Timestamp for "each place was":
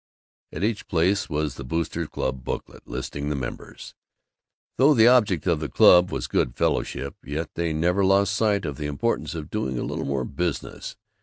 0.63-1.53